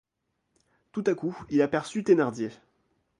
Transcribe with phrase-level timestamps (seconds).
[0.93, 2.49] Tout à coup il aperçut Thénardier.